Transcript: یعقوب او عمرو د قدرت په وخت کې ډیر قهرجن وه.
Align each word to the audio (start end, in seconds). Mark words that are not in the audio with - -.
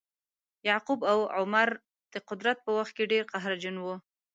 یعقوب 0.69 0.99
او 1.11 1.19
عمرو 1.37 1.81
د 2.13 2.15
قدرت 2.29 2.57
په 2.65 2.71
وخت 2.77 2.93
کې 2.97 3.09
ډیر 3.11 3.23
قهرجن 3.31 3.75
وه. 3.81 3.95